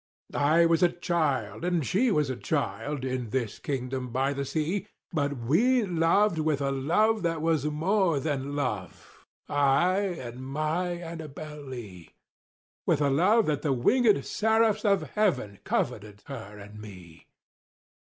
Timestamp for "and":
1.63-1.85, 9.99-10.43, 16.57-16.81